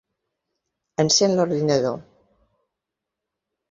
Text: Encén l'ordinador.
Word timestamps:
Encén 1.05 1.37
l'ordinador. 1.41 2.03